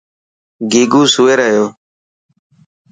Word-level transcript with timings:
گيگو 0.71 1.01
سوئي 1.13 1.33
رهيو. 1.39 1.65